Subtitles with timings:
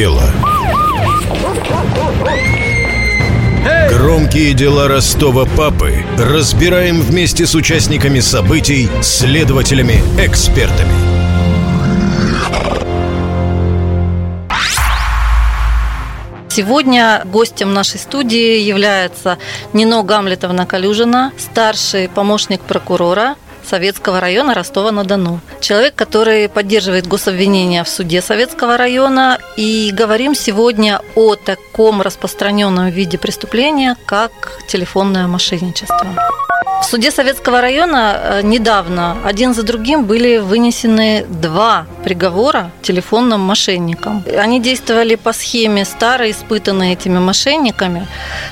[0.00, 0.22] дело.
[3.90, 10.90] Громкие дела Ростова папы разбираем вместе с участниками событий, следователями, экспертами.
[16.48, 19.36] Сегодня гостем нашей студии является
[19.74, 23.36] Нино Гамлетовна Калюжина, старший помощник прокурора
[23.70, 25.40] Советского района Ростова-на-Дону.
[25.60, 29.38] Человек, который поддерживает гособвинения в суде Советского района.
[29.56, 34.32] И говорим сегодня о таком распространенном виде преступления, как
[34.66, 36.39] телефонное мошенничество.
[36.80, 44.24] В суде Советского района э, недавно один за другим были вынесены два приговора телефонным мошенникам.
[44.36, 48.08] Они действовали по схеме старой, испытанной этими мошенниками.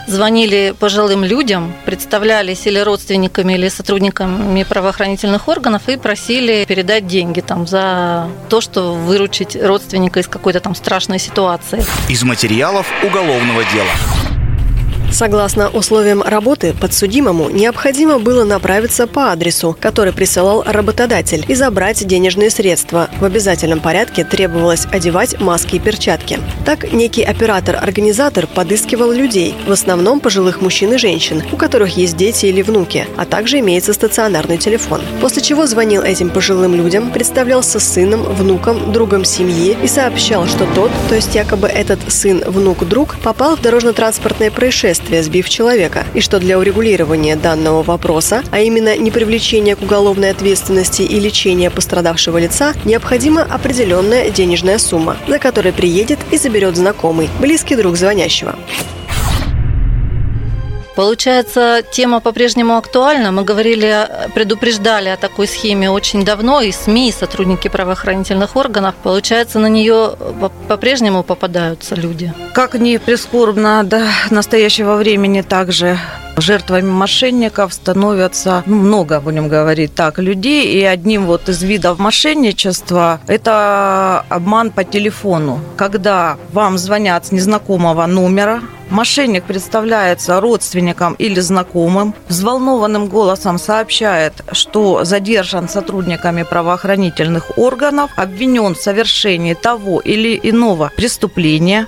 [0.07, 7.67] Звонили пожилым людям, представлялись или родственниками, или сотрудниками правоохранительных органов и просили передать деньги там,
[7.67, 11.85] за то, что выручить родственника из какой-то там страшной ситуации.
[12.09, 14.28] Из материалов уголовного дела.
[15.11, 22.51] Согласно условиям работы, подсудимому необходимо было направиться по адресу, который присылал работодатель, и забрать денежные
[22.51, 23.09] средства.
[23.19, 26.39] В обязательном порядке требовалось одевать маски и перчатки.
[26.65, 32.47] Так, некий оператор-организатор подыскивал людей, в основном пожилых мужчин и женщин, у которых есть дети
[32.47, 35.01] или внуки, а также имеется стационарный телефон.
[35.21, 40.91] После чего звонил этим пожилым людям, представлялся сыном, внуком, другом семьи и сообщал, что тот,
[41.09, 46.21] то есть якобы этот сын, внук, друг, попал в дорожно-транспортное происшествие происшествия, сбив человека, и
[46.21, 52.39] что для урегулирования данного вопроса, а именно не привлечения к уголовной ответственности и лечения пострадавшего
[52.39, 58.57] лица, необходима определенная денежная сумма, за которой приедет и заберет знакомый, близкий друг звонящего.
[60.99, 63.31] Получается, тема по-прежнему актуальна.
[63.31, 68.97] Мы говорили, предупреждали о такой схеме очень давно, и СМИ, и сотрудники правоохранительных органов.
[69.05, 70.17] Получается, на нее
[70.67, 72.35] по-прежнему попадаются люди.
[72.53, 76.01] Как ни прискорбно до настоящего времени также
[76.41, 80.73] Жертвами мошенников становятся ну, много, будем говорить так, людей.
[80.73, 85.59] И одним вот из видов мошенничества это обман по телефону.
[85.77, 95.05] Когда вам звонят с незнакомого номера, Мошенник представляется родственникам или знакомым, взволнованным голосом сообщает, что
[95.05, 101.87] задержан сотрудниками правоохранительных органов, обвинен в совершении того или иного преступления.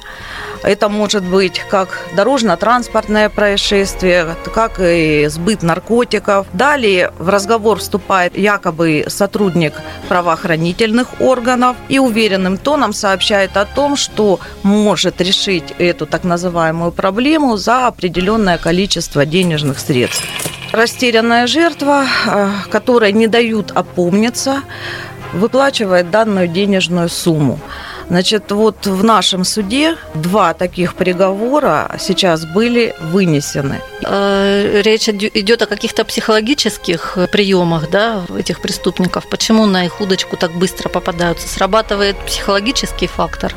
[0.63, 6.47] Это может быть как дорожно-транспортное происшествие, как и сбыт наркотиков.
[6.53, 9.75] Далее в разговор вступает якобы сотрудник
[10.09, 17.57] правоохранительных органов и уверенным тоном сообщает о том, что может решить эту так называемую проблему
[17.57, 20.25] за определенное количество денежных средств.
[20.73, 24.63] Растерянная жертва, э, которой не дают опомниться,
[25.33, 27.59] выплачивает данную денежную сумму.
[28.11, 33.81] Значит, вот в нашем суде два таких приговора сейчас были вынесены.
[34.03, 39.29] Э, речь идет о каких-то психологических приемах да, этих преступников.
[39.31, 41.47] Почему на их удочку так быстро попадаются?
[41.47, 43.55] Срабатывает психологический фактор?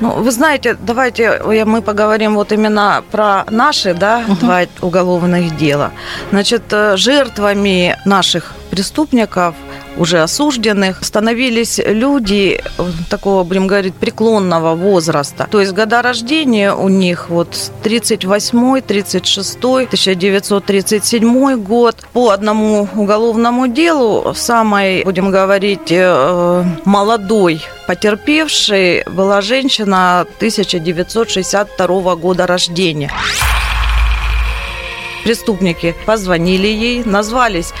[0.00, 4.36] Ну, вы знаете, давайте мы поговорим вот именно про наши, да, угу.
[4.36, 5.92] два уголовных дела.
[6.30, 9.54] Значит, э, жертвами наших преступников–
[10.00, 15.46] уже осужденных, становились люди э, такого, будем говорить, преклонного возраста.
[15.50, 21.96] То есть года рождения у них вот 38, 36, 1937 год.
[22.14, 33.10] По одному уголовному делу самой, будем говорить, э, молодой потерпевшей была женщина 1962 года рождения
[35.22, 37.72] преступники позвонили ей, назвались,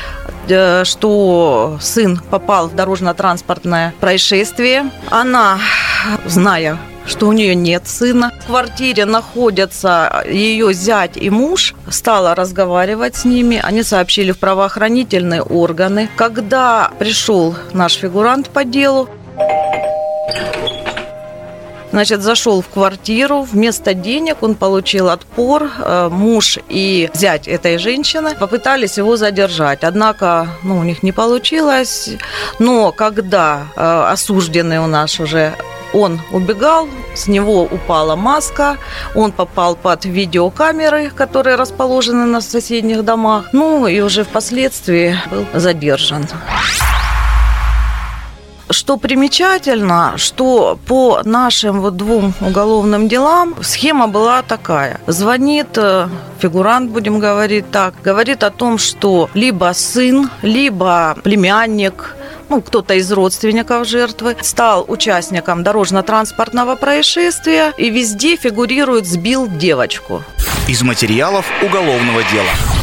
[0.48, 4.90] э, что сын попал в дорожно-транспортное происшествие.
[5.10, 5.58] Она,
[6.26, 8.30] зная что у нее нет сына.
[8.44, 11.74] В квартире находятся ее зять и муж.
[11.88, 13.60] Стала разговаривать с ними.
[13.62, 16.08] Они сообщили в правоохранительные органы.
[16.16, 19.08] Когда пришел наш фигурант по делу,
[21.92, 25.70] Значит, зашел в квартиру, вместо денег он получил отпор.
[25.78, 29.82] Э, муж и зять этой женщины попытались его задержать.
[29.82, 32.10] Однако, ну, у них не получилось.
[32.58, 35.54] Но когда э, осужденный у нас уже
[35.92, 38.76] он убегал, с него упала маска,
[39.14, 46.28] он попал под видеокамеры, которые расположены на соседних домах, ну и уже впоследствии был задержан.
[48.70, 55.00] Что примечательно, что по нашим вот двум уголовным делам схема была такая.
[55.08, 56.08] Звонит э,
[56.38, 62.16] фигурант, будем говорить так, говорит о том, что либо сын, либо племянник
[62.48, 70.24] ну, кто-то из родственников жертвы, стал участником дорожно-транспортного происшествия и везде фигурирует «сбил девочку».
[70.68, 72.79] Из материалов уголовного дела.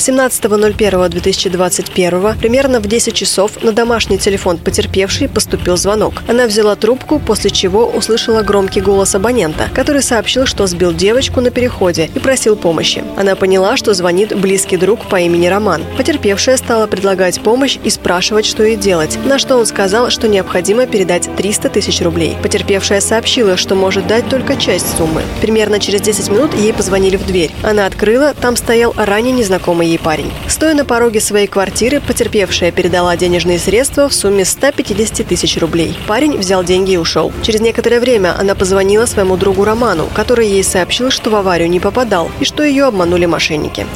[0.00, 6.22] 17.01.2021 примерно в 10 часов на домашний телефон потерпевшей поступил звонок.
[6.26, 11.50] Она взяла трубку, после чего услышала громкий голос абонента, который сообщил, что сбил девочку на
[11.50, 13.04] переходе и просил помощи.
[13.16, 15.82] Она поняла, что звонит близкий друг по имени Роман.
[15.98, 20.86] Потерпевшая стала предлагать помощь и спрашивать, что ей делать, на что он сказал, что необходимо
[20.86, 22.38] передать 300 тысяч рублей.
[22.42, 25.22] Потерпевшая сообщила, что может дать только часть суммы.
[25.42, 27.50] Примерно через 10 минут ей позвонили в дверь.
[27.62, 30.30] Она открыла, там стоял ранее незнакомый ей парень.
[30.48, 35.96] Стоя на пороге своей квартиры, потерпевшая передала денежные средства в сумме 150 тысяч рублей.
[36.06, 37.32] Парень взял деньги и ушел.
[37.42, 41.80] Через некоторое время она позвонила своему другу Роману, который ей сообщил, что в аварию не
[41.80, 43.86] попадал и что ее обманули мошенники.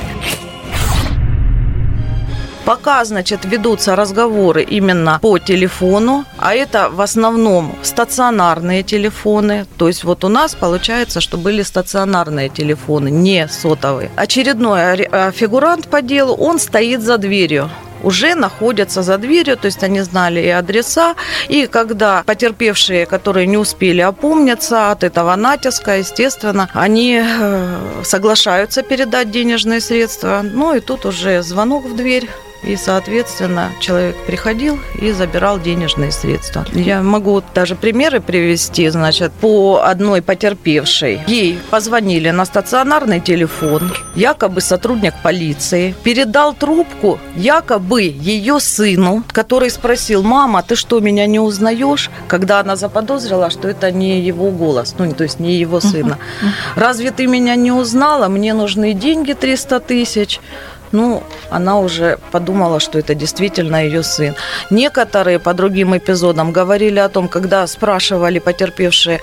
[2.65, 9.67] Пока, значит, ведутся разговоры именно по телефону, а это в основном стационарные телефоны.
[9.77, 14.11] То есть вот у нас получается, что были стационарные телефоны, не сотовые.
[14.17, 17.71] Очередной а, фигурант по делу, он стоит за дверью
[18.05, 21.15] уже находятся за дверью, то есть они знали и адреса.
[21.49, 29.31] И когда потерпевшие, которые не успели опомниться от этого натиска, естественно, они э, соглашаются передать
[29.31, 30.43] денежные средства.
[30.43, 32.29] Ну и тут уже звонок в дверь,
[32.67, 36.65] и, соответственно, человек приходил и забирал денежные средства.
[36.73, 41.21] Я могу даже примеры привести, значит, по одной потерпевшей.
[41.27, 50.23] Ей позвонили на стационарный телефон, якобы сотрудник полиции, передал трубку якобы ее сыну, который спросил,
[50.23, 52.11] мама, ты что, меня не узнаешь?
[52.29, 56.19] Когда она заподозрила, что это не его голос, ну, то есть не его сына.
[56.77, 58.29] Разве ты меня не узнала?
[58.29, 60.41] Мне нужны деньги 300 тысяч
[60.95, 64.35] ну, она уже подумала, что это действительно ее сын.
[64.71, 69.21] Некоторые по другим эпизодам говорили о том, когда спрашивали потерпевшие,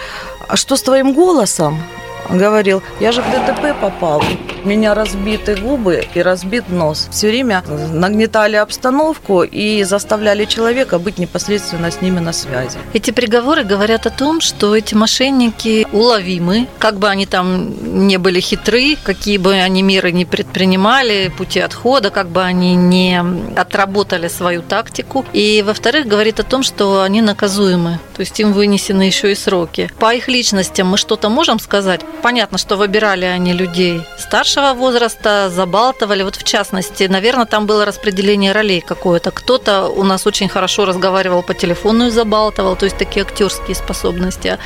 [0.47, 1.81] а что с твоим голосом?
[2.29, 4.23] Говорил, я же в ДТП попал,
[4.63, 7.07] у меня разбиты губы и разбит нос.
[7.11, 7.63] Все время
[7.93, 12.77] нагнетали обстановку и заставляли человека быть непосредственно с ними на связи.
[12.93, 18.39] Эти приговоры говорят о том, что эти мошенники уловимы, как бы они там не были
[18.39, 23.23] хитры, какие бы они меры не предпринимали, пути отхода, как бы они не
[23.55, 25.25] отработали свою тактику.
[25.33, 29.89] И, во-вторых, говорит о том, что они наказуемы, то есть им вынесены еще и сроки.
[29.97, 32.01] По их личностям мы что-то можем сказать?
[32.21, 36.21] Понятно, что выбирали они людей старшего возраста, забалтывали.
[36.21, 39.31] Вот в частности, наверное, там было распределение ролей какое-то.
[39.31, 44.59] Кто-то у нас очень хорошо разговаривал по телефону и забалтывал, то есть такие актерские способности.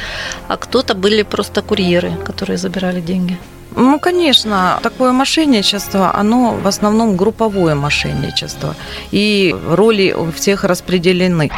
[0.50, 3.38] А кто-то были просто курьеры, которые забирали деньги.
[3.74, 8.76] Ну, конечно, такое мошенничество, оно в основном групповое мошенничество.
[9.12, 11.50] И роли у всех распределены.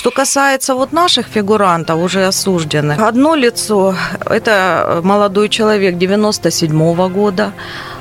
[0.00, 3.94] Что касается вот наших фигурантов, уже осужденных, одно лицо–
[4.24, 7.52] это молодой человек 97 -го года,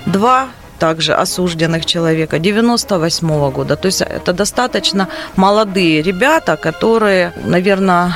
[0.06, 0.48] два
[0.80, 3.76] также осужденных человека 98 -го года.
[3.76, 8.14] То есть это достаточно молодые ребята, которые, наверное,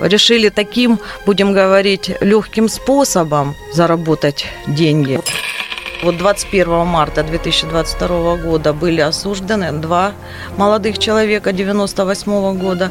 [0.00, 5.20] решили таким, будем говорить, легким способом заработать деньги.
[6.02, 10.12] Вот 21 марта 2022 года были осуждены два
[10.56, 12.90] молодых человека 98 года.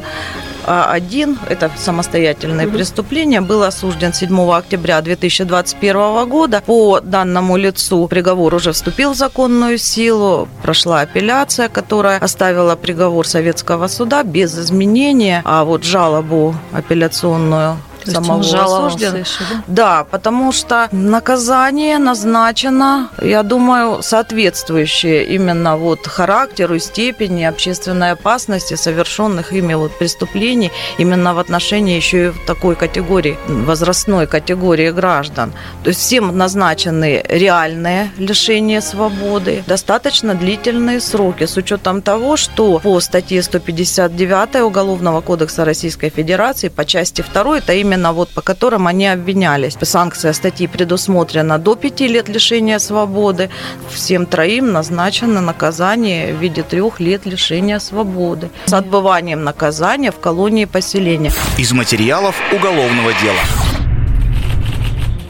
[0.64, 6.62] А один, это самостоятельное mm преступление, был осужден 7 октября 2021 года.
[6.64, 10.48] По данному лицу приговор уже вступил в законную силу.
[10.62, 15.42] Прошла апелляция, которая оставила приговор советского суда без изменения.
[15.44, 19.24] А вот жалобу апелляционную то самого осужденного.
[19.50, 19.62] Да?
[19.66, 29.52] да, потому что наказание назначено, я думаю, соответствующее именно вот характеру, степени общественной опасности совершенных
[29.52, 35.52] ими вот преступлений именно в отношении еще и такой категории, возрастной категории граждан.
[35.84, 43.00] То есть всем назначены реальные лишения свободы, достаточно длительные сроки, с учетом того, что по
[43.00, 48.86] статье 159 Уголовного кодекса Российской Федерации по части 2 это именно именно вот по которым
[48.86, 49.76] они обвинялись.
[49.82, 53.50] Санкция статьи предусмотрена до пяти лет лишения свободы.
[53.90, 60.66] Всем троим назначено наказание в виде трех лет лишения свободы с отбыванием наказания в колонии
[60.66, 61.32] поселения.
[61.58, 63.79] Из материалов уголовного дела.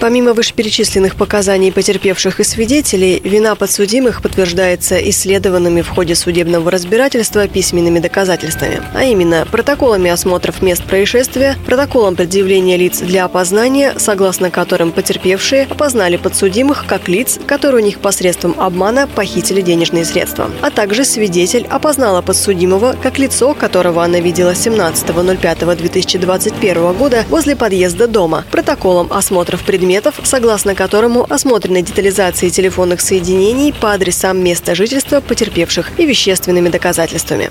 [0.01, 7.99] Помимо вышеперечисленных показаний потерпевших и свидетелей, вина подсудимых подтверждается исследованными в ходе судебного разбирательства письменными
[7.99, 15.67] доказательствами, а именно протоколами осмотров мест происшествия, протоколом предъявления лиц для опознания, согласно которым потерпевшие
[15.69, 21.67] опознали подсудимых как лиц, которые у них посредством обмана похитили денежные средства, а также свидетель
[21.69, 29.90] опознала подсудимого как лицо, которого она видела 17.05.2021 года возле подъезда дома, протоколом осмотров предметов
[29.91, 37.51] предметов, согласно которому осмотрены детализации телефонных соединений по адресам места жительства потерпевших и вещественными доказательствами.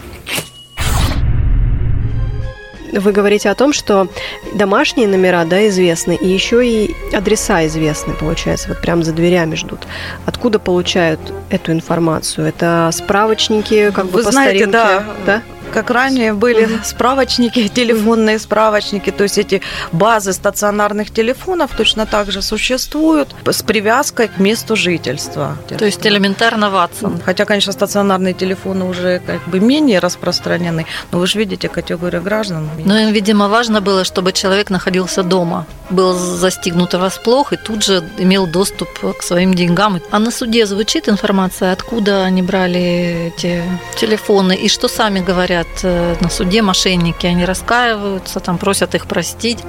[2.93, 4.07] Вы говорите о том, что
[4.53, 9.81] домашние номера, да, известны, и еще и адреса известны, получается, вот прям за дверями ждут.
[10.25, 11.19] Откуда получают
[11.49, 12.47] эту информацию?
[12.47, 15.43] Это справочники, как Вы бы по знаете, старинке, да, да?
[15.69, 19.61] Как ранее были справочники, телефонные справочники, то есть эти
[19.91, 25.57] базы стационарных телефонов точно так же существуют с привязкой к месту жительства.
[25.67, 27.21] То есть элементарно Ватсон.
[27.23, 32.69] Хотя, конечно, стационарные телефоны уже как бы менее распространены, но вы же видите категорию граждан.
[32.85, 38.03] Но им, видимо, важно было, чтобы человек находился дома, был застигнут врасплох и тут же
[38.17, 40.01] имел доступ к своим деньгам.
[40.11, 43.63] А на суде звучит информация, откуда они брали эти
[43.97, 47.25] телефоны и что сами говорят э, на суде мошенники.
[47.27, 49.59] Они раскаиваются, там просят их простить.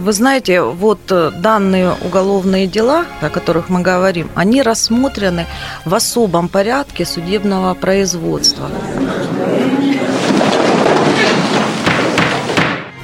[0.00, 5.46] Вы знаете, вот э, данные уголовные дела, о которых мы говорим, они рассмотрены
[5.84, 8.68] в особом порядке судебного производства.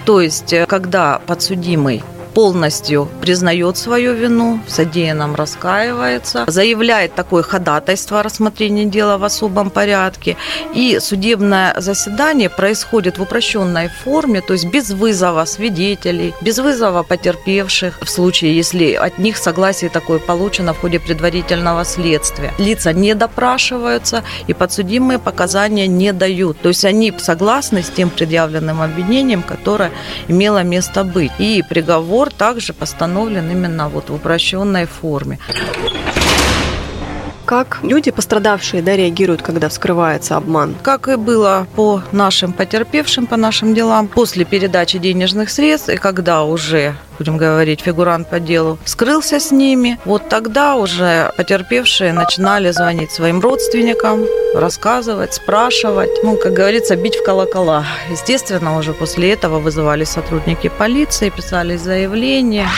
[0.05, 2.03] То есть, э, когда подсудимый
[2.39, 9.71] полностью признает свою вину, в содеянном раскаивается, заявляет такое ходатайство о рассмотрении дела в особом
[9.71, 10.37] порядке,
[10.73, 17.99] и судебное заседание происходит в упрощенной форме, то есть без вызова свидетелей, без вызова потерпевших,
[18.03, 22.55] в случае, если от них согласие такое получено в ходе предварительного следствия.
[22.59, 26.61] Лица не допрашиваются, и подсудимые показания не дают.
[26.61, 29.91] То есть они согласны с тем предъявленным обвинением, которое
[30.29, 31.33] имело место быть.
[31.41, 35.39] И приговор также постановлен именно вот в упрощенной форме.
[37.49, 40.75] Как люди, пострадавшие, да, реагируют, когда вскрывается обман?
[40.83, 46.45] Как и было по нашим потерпевшим, по нашим делам, после передачи денежных средств, и когда
[46.45, 53.13] уже будем говорить, фигурант по делу, скрылся с ними, вот тогда уже потерпевшие начинали звонить
[53.13, 57.87] своим родственникам, рассказывать, спрашивать, ну, как говорится, бить в колокола.
[58.11, 62.69] Естественно, уже после этого вызывали сотрудники полиции, писали заявления.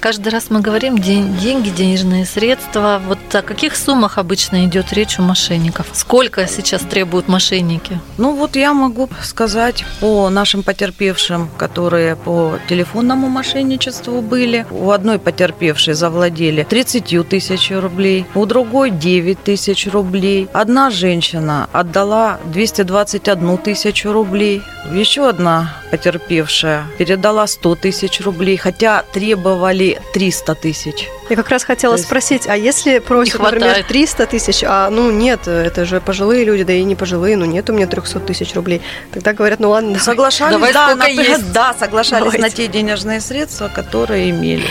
[0.00, 3.02] Каждый раз мы говорим день, деньги, денежные средства.
[3.06, 5.88] Вот о каких суммах обычно идет речь у мошенников?
[5.92, 8.00] Сколько сейчас требуют мошенники?
[8.16, 14.64] Ну вот я могу сказать по нашим потерпевшим, которые по телефонному мошенничеству были.
[14.70, 20.48] У одной потерпевшей завладели 30 тысяч рублей, у другой 9 тысяч рублей.
[20.54, 24.62] Одна женщина отдала 221 тысячу рублей.
[24.92, 31.08] Еще одна потерпевшая передала 100 тысяч рублей, хотя требовали 300 тысяч.
[31.28, 35.46] Я как раз хотела есть спросить, а если просят, например, 300 тысяч, а ну нет,
[35.46, 38.82] это же пожилые люди, да и не пожилые, ну нет у меня 300 тысяч рублей.
[39.12, 39.98] Тогда говорят, ну ладно.
[39.98, 41.52] Соглашались, Давай да, на- есть.
[41.52, 42.42] да, соглашались Давайте.
[42.42, 44.66] на те денежные средства, которые имели.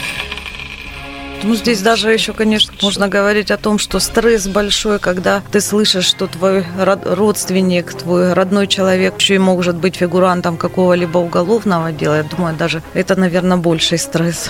[1.44, 6.05] Ну, здесь даже еще, конечно, можно говорить о том, что стресс большой, когда ты слышишь,
[6.05, 12.17] что твой род- родственник, твой родной человек еще и может быть фигурантом какого-либо уголовного дела.
[12.17, 14.50] Я думаю, даже это, наверное, больший стресс.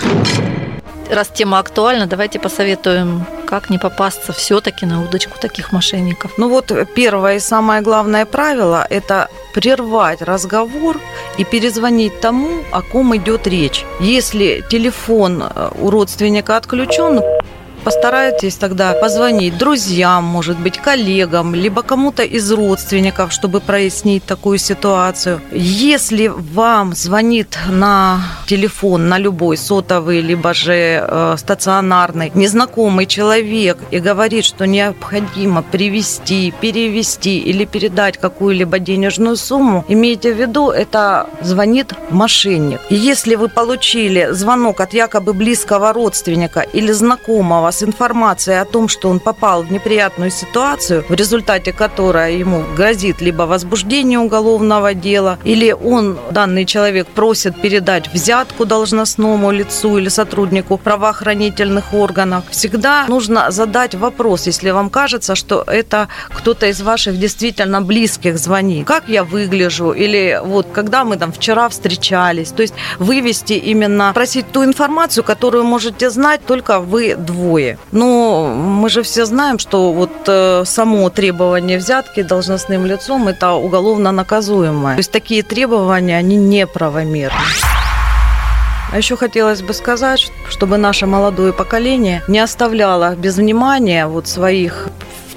[1.10, 6.30] Раз тема актуальна, давайте посоветуем, как не попасться все-таки на удочку таких мошенников.
[6.36, 11.00] Ну вот первое и самое главное правило– это прервать разговор
[11.36, 13.84] и перезвонить тому, о ком идет речь.
[13.98, 17.20] Если телефон э, у родственника отключен,
[17.84, 25.40] Постарайтесь тогда позвонить друзьям, может быть, коллегам, либо кому-то из родственников, чтобы прояснить такую ситуацию.
[25.52, 33.98] Если вам звонит на телефон, на любой сотовый, либо же э, стационарный, незнакомый человек и
[33.98, 41.94] говорит, что необходимо привести, перевести или передать какую-либо денежную сумму, имейте в виду, это звонит
[42.10, 42.80] мошенник.
[42.90, 49.08] Если вы получили звонок от якобы близкого родственника или знакомого с информацией о том, что
[49.08, 55.72] он попал в неприятную ситуацию, в результате которой ему грозит либо возбуждение уголовного дела, или
[55.72, 63.94] он, данный человек, просит передать взятку должностному лицу или сотруднику правоохранительных органов, всегда нужно задать
[63.94, 68.86] вопрос, если вам кажется, что это кто-то из ваших действительно близких звонит.
[68.86, 69.92] Как я выгляжу?
[69.92, 72.50] Или вот когда мы там вчера встречались.
[72.50, 77.59] То есть вывести именно, просить ту информацию, которую можете знать только вы двое.
[77.92, 84.12] Но мы же все знаем, что вот э, само требование взятки должностным лицом это уголовно
[84.12, 84.94] наказуемое.
[84.94, 87.36] То есть такие требования, они неправомерны.
[88.92, 94.88] А еще хотелось бы сказать, чтобы наше молодое поколение не оставляло без внимания вот своих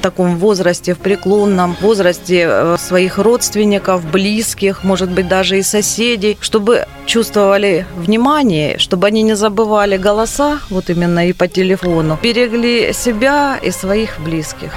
[0.03, 6.85] таком возрасте, в преклонном возрасте э, своих родственников, близких, может быть, даже и соседей, чтобы
[7.05, 13.71] чувствовали внимание, чтобы они не забывали голоса, вот именно и по телефону, берегли себя и
[13.71, 14.73] своих близких.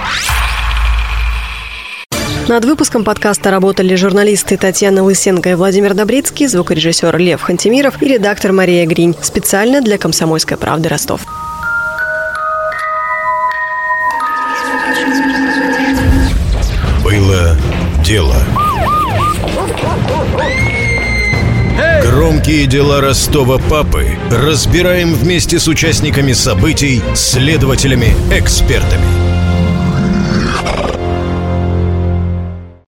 [2.48, 8.52] Над выпуском подкаста работали журналисты Татьяна Лысенко и Владимир Добрицкий, звукорежиссер Лев Хантимиров и редактор
[8.52, 9.16] Мария Гринь.
[9.20, 11.22] Специально для «Комсомольской правды» Ростов.
[18.06, 18.36] Дело.
[22.02, 29.04] Громкие дела Ростова папы разбираем вместе с участниками событий, следователями, экспертами–